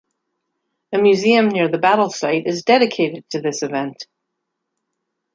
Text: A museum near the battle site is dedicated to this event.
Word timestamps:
A 0.93 0.97
museum 0.97 1.49
near 1.49 1.67
the 1.69 1.77
battle 1.77 2.09
site 2.09 2.47
is 2.47 2.63
dedicated 2.63 3.23
to 3.29 3.39
this 3.39 3.61
event. 3.61 4.07